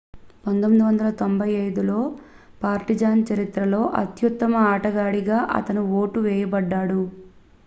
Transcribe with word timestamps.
1995లో 0.45 1.97
Partizan 2.61 3.21
చరిత్రలో 3.29 3.81
అత్యుత్తమ 4.01 4.55
ఆటగాడిగా 4.71 5.39
అతను 5.59 5.83
ఓటు 5.99 6.21
వేయబడ్డాడు 6.27 7.01